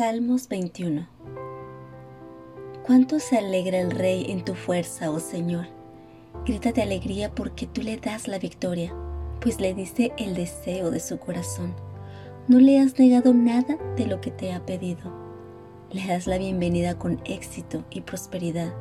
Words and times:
Salmos 0.00 0.48
21 0.48 1.06
Cuánto 2.86 3.18
se 3.18 3.36
alegra 3.36 3.80
el 3.80 3.90
Rey 3.90 4.30
en 4.30 4.42
tu 4.42 4.54
fuerza, 4.54 5.10
oh 5.10 5.20
Señor. 5.20 5.66
Grita 6.46 6.72
de 6.72 6.80
alegría 6.80 7.34
porque 7.34 7.66
tú 7.66 7.82
le 7.82 7.98
das 7.98 8.26
la 8.26 8.38
victoria, 8.38 8.94
pues 9.42 9.60
le 9.60 9.74
diste 9.74 10.14
el 10.16 10.34
deseo 10.34 10.90
de 10.90 11.00
su 11.00 11.18
corazón. 11.18 11.74
No 12.48 12.60
le 12.60 12.80
has 12.80 12.98
negado 12.98 13.34
nada 13.34 13.76
de 13.94 14.06
lo 14.06 14.22
que 14.22 14.30
te 14.30 14.54
ha 14.54 14.64
pedido. 14.64 15.12
Le 15.92 16.06
das 16.06 16.26
la 16.26 16.38
bienvenida 16.38 16.98
con 16.98 17.20
éxito 17.26 17.84
y 17.90 18.00
prosperidad. 18.00 18.72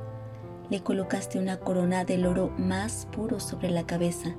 Le 0.70 0.82
colocaste 0.84 1.38
una 1.38 1.60
corona 1.60 2.06
del 2.06 2.26
oro 2.26 2.50
más 2.58 3.10
puro 3.12 3.42
sobre 3.42 3.70
la 3.72 3.86
cabeza. 3.86 4.38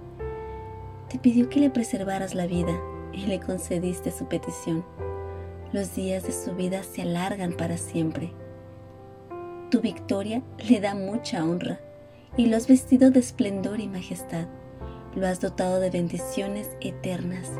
Te 1.11 1.19
pidió 1.19 1.51
que 1.51 1.61
le 1.61 1.69
preservaras 1.69 2.35
la 2.35 2.47
vida 2.47 2.73
y 3.13 3.27
le 3.27 3.39
concediste 3.39 4.11
su 4.11 4.29
petición 4.29 4.83
los 5.73 5.95
días 5.95 6.25
de 6.25 6.33
su 6.33 6.55
vida 6.55 6.83
se 6.83 7.03
alargan 7.03 7.53
para 7.53 7.77
siempre. 7.77 8.33
Tu 9.71 9.81
victoria 9.81 10.43
le 10.69 10.81
da 10.81 10.95
mucha 10.95 11.45
honra 11.45 11.81
y 12.37 12.47
lo 12.47 12.57
has 12.57 12.67
vestido 12.67 13.11
de 13.11 13.21
esplendor 13.21 13.81
y 13.81 13.89
majestad. 13.89 14.49
Lo 15.15 15.27
has 15.27 15.41
dotado 15.41 15.81
de 15.81 15.91
bendiciones 15.91 16.69
eternas 16.81 17.51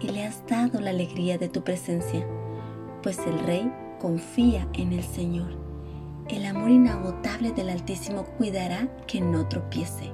y 0.00 0.08
le 0.08 0.24
has 0.24 0.46
dado 0.46 0.80
la 0.80 0.90
alegría 0.90 1.38
de 1.38 1.48
tu 1.48 1.62
presencia, 1.62 2.26
pues 3.02 3.18
el 3.26 3.38
Rey 3.40 3.72
confía 4.00 4.68
en 4.74 4.92
el 4.92 5.02
Señor. 5.02 5.58
El 6.28 6.44
amor 6.46 6.70
inagotable 6.70 7.52
del 7.52 7.70
Altísimo 7.70 8.24
cuidará 8.36 8.88
que 9.06 9.20
no 9.20 9.48
tropiece. 9.48 10.12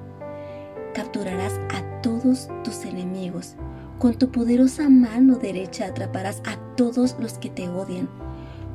Capturarás 0.95 1.59
a 1.71 2.01
todos 2.03 2.49
tus 2.63 2.85
enemigos 2.85 3.57
con 3.99 4.15
tu 4.15 4.31
poderosa 4.31 4.89
mano 4.89 5.37
derecha 5.37 5.87
atraparás 5.87 6.43
a 6.45 6.64
todos 6.77 7.17
los 7.19 7.35
que 7.35 7.51
te 7.51 7.69
odian. 7.69 8.09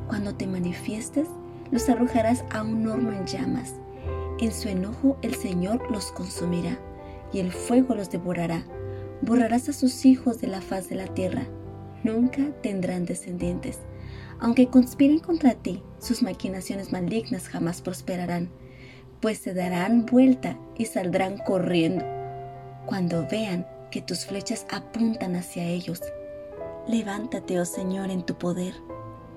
Cuando 0.08 0.34
te 0.34 0.46
manifiestes, 0.46 1.28
los 1.70 1.88
arrojarás 1.88 2.44
a 2.50 2.62
un 2.62 2.86
horno 2.86 3.12
en 3.12 3.26
llamas. 3.26 3.74
En 4.40 4.52
su 4.52 4.68
enojo 4.68 5.16
el 5.22 5.34
Señor 5.34 5.90
los 5.90 6.12
consumirá 6.12 6.78
y 7.32 7.40
el 7.40 7.52
fuego 7.52 7.94
los 7.94 8.10
devorará. 8.10 8.64
Borrarás 9.22 9.68
a 9.68 9.72
sus 9.72 10.04
hijos 10.06 10.40
de 10.40 10.48
la 10.48 10.60
faz 10.60 10.88
de 10.88 10.96
la 10.96 11.06
tierra. 11.06 11.44
Nunca 12.02 12.50
tendrán 12.62 13.04
descendientes. 13.04 13.78
Aunque 14.40 14.68
conspiren 14.68 15.18
contra 15.18 15.54
ti, 15.54 15.82
sus 15.98 16.22
maquinaciones 16.22 16.92
malignas 16.92 17.48
jamás 17.48 17.82
prosperarán, 17.82 18.48
pues 19.20 19.38
se 19.38 19.52
darán 19.52 20.06
vuelta 20.06 20.58
y 20.78 20.86
saldrán 20.86 21.36
corriendo. 21.36 22.04
Cuando 22.86 23.26
vean 23.30 23.66
que 23.90 24.00
tus 24.00 24.24
flechas 24.24 24.66
apuntan 24.70 25.36
hacia 25.36 25.64
ellos. 25.64 26.00
Levántate, 26.86 27.60
oh 27.60 27.64
Señor, 27.64 28.10
en 28.10 28.22
tu 28.22 28.34
poder. 28.34 28.74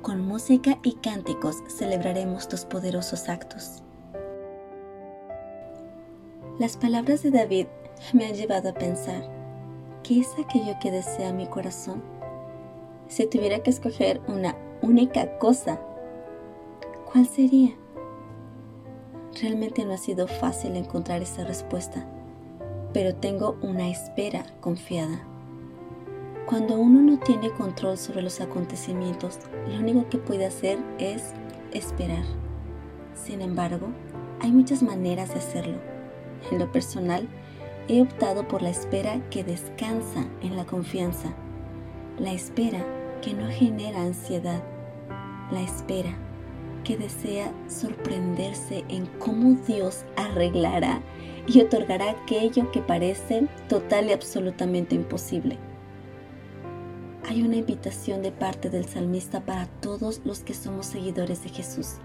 Con 0.02 0.22
música 0.22 0.80
y 0.84 0.94
cánticos 0.94 1.64
celebraremos 1.68 2.48
tus 2.48 2.66
poderosos 2.66 3.30
actos. 3.30 3.84
Las 6.60 6.78
palabras 6.78 7.24
de 7.24 7.32
David 7.32 7.68
me 8.14 8.26
han 8.26 8.34
llevado 8.34 8.70
a 8.70 8.74
pensar, 8.74 9.24
¿qué 10.04 10.20
es 10.20 10.30
aquello 10.34 10.76
que 10.82 10.92
desea 10.92 11.34
mi 11.34 11.48
corazón? 11.48 12.04
Si 13.08 13.28
tuviera 13.28 13.60
que 13.60 13.70
escoger 13.70 14.22
una 14.28 14.56
única 14.82 15.38
cosa, 15.38 15.80
¿cuál 17.12 17.28
sería? 17.28 17.76
Realmente 19.42 19.86
no 19.86 19.94
ha 19.94 19.98
sido 19.98 20.28
fácil 20.28 20.76
encontrar 20.76 21.22
esa 21.22 21.44
respuesta 21.44 22.08
pero 22.94 23.16
tengo 23.16 23.58
una 23.62 23.90
espera 23.90 24.46
confiada. 24.62 25.28
Cuando 26.54 26.76
uno 26.76 27.02
no 27.02 27.18
tiene 27.18 27.50
control 27.50 27.98
sobre 27.98 28.22
los 28.22 28.40
acontecimientos, 28.40 29.40
lo 29.68 29.80
único 29.80 30.08
que 30.08 30.20
puede 30.20 30.46
hacer 30.46 30.78
es 31.00 31.34
esperar. 31.72 32.24
Sin 33.16 33.42
embargo, 33.42 33.88
hay 34.40 34.52
muchas 34.52 34.84
maneras 34.84 35.30
de 35.30 35.40
hacerlo. 35.40 35.78
En 36.52 36.60
lo 36.60 36.72
personal, 36.72 37.28
he 37.88 38.04
optado 38.04 38.48
por 38.48 38.62
la 38.62 38.70
espera 38.70 39.20
que 39.32 39.44
descansa 39.44 40.28
en 40.44 40.56
la 40.56 40.64
confianza, 40.64 41.34
la 42.20 42.34
espera 42.34 42.86
que 43.24 43.34
no 43.34 43.50
genera 43.50 44.04
ansiedad, 44.04 44.62
la 45.50 45.62
espera 45.64 46.16
que 46.84 46.98
desea 46.98 47.52
sorprenderse 47.68 48.86
en 48.90 49.08
cómo 49.18 49.58
Dios 49.66 50.06
arreglará 50.18 51.02
y 51.48 51.62
otorgará 51.62 52.12
aquello 52.12 52.70
que 52.72 52.82
parece 52.82 53.48
total 53.68 54.10
y 54.10 54.12
absolutamente 54.12 54.94
imposible. 54.94 55.58
Hay 57.34 57.42
una 57.42 57.56
invitación 57.56 58.22
de 58.22 58.32
parte 58.32 58.70
del 58.70 58.86
salmista 58.86 59.44
para 59.44 59.66
todos 59.66 60.22
los 60.24 60.42
que 60.42 60.54
somos 60.54 60.86
seguidores 60.86 61.44
de 61.44 61.50
Jesús. 61.50 61.96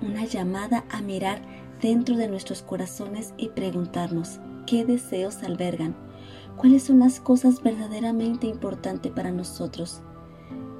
Una 0.00 0.24
llamada 0.24 0.84
a 0.88 1.02
mirar 1.02 1.42
dentro 1.82 2.16
de 2.16 2.28
nuestros 2.28 2.62
corazones 2.62 3.34
y 3.38 3.48
preguntarnos 3.48 4.38
qué 4.64 4.84
deseos 4.84 5.42
albergan, 5.42 5.96
cuáles 6.56 6.84
son 6.84 7.00
las 7.00 7.18
cosas 7.18 7.60
verdaderamente 7.60 8.46
importantes 8.46 9.10
para 9.10 9.32
nosotros. 9.32 10.00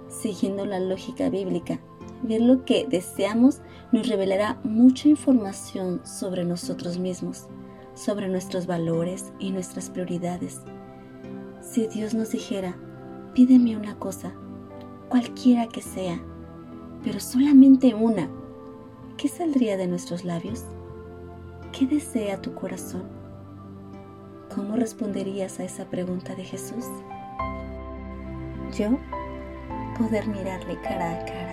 Siguiendo 0.09 0.65
la 0.65 0.79
lógica 0.79 1.29
bíblica, 1.29 1.81
ver 2.23 2.43
lo 2.43 2.65
que 2.65 2.87
deseamos 2.89 3.63
nos 3.91 4.07
revelará 4.07 4.61
mucha 4.63 5.09
información 5.09 6.03
sobre 6.07 6.45
nosotros 6.45 6.99
mismos 6.99 7.49
sobre 7.95 8.29
nuestros 8.29 8.67
valores 8.67 9.33
y 9.41 9.51
nuestras 9.51 9.91
prioridades. 9.91 10.61
Si 11.63 11.89
Dios 11.89 12.13
nos 12.13 12.31
dijera, 12.31 12.77
pídeme 13.37 13.77
una 13.77 13.99
cosa, 13.99 14.33
cualquiera 15.11 15.69
que 15.69 15.83
sea, 15.83 16.19
pero 17.05 17.21
solamente 17.21 17.95
una, 17.95 18.31
¿qué 19.19 19.29
saldría 19.29 19.77
de 19.77 19.87
nuestros 19.87 20.25
labios? 20.25 20.65
¿Qué 21.71 21.87
desea 21.87 22.41
tu 22.41 22.55
corazón? 22.55 23.03
¿Cómo 24.55 24.77
responderías 24.77 25.61
a 25.61 25.65
esa 25.65 25.85
pregunta 25.85 26.35
de 26.35 26.45
Jesús? 26.45 26.87
Yo, 28.75 28.99
poder 29.99 30.27
mirarle 30.29 30.81
cara 30.81 31.21
a 31.21 31.25
cara 31.27 31.46